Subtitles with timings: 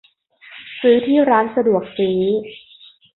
[0.81, 2.21] ซื้อที่ร้านสะดวกซื้อ